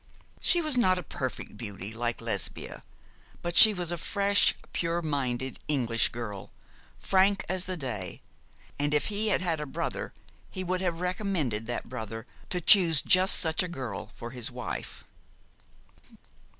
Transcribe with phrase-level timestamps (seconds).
[0.39, 2.81] She was not a perfect beauty, like Lesbia;
[3.43, 6.51] but she was a fresh, pure minded English girl,
[6.97, 8.23] frank as the day,
[8.79, 10.11] and if he had had a brother
[10.49, 15.03] he would have recommended that brother to choose just such a girl for his wife.